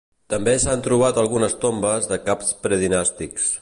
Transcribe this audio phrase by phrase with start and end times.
[0.33, 3.53] També s'han trobat algunes tombes de caps predinàstics.